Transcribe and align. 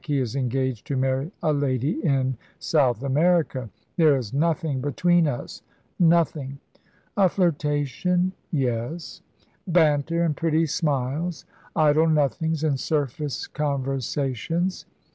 He 0.03 0.17
is 0.17 0.35
engaged 0.35 0.87
to 0.87 0.97
marry 0.97 1.31
a 1.43 1.53
lady 1.53 2.03
in 2.03 2.35
South 2.57 3.03
America. 3.03 3.69
There 3.97 4.15
is 4.17 4.33
nothing 4.33 4.81
between 4.81 5.27
us 5.27 5.61
nothing. 5.99 6.57
A 7.15 7.29
flirtation, 7.29 8.31
yes; 8.49 9.21
banter 9.67 10.23
and 10.23 10.35
pretty 10.35 10.65
smiles, 10.65 11.45
idle 11.75 12.07
nothings 12.07 12.63
and 12.63 12.79
surface 12.79 13.45
conversations." 13.45 14.87